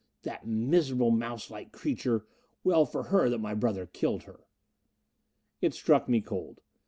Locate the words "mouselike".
1.11-1.71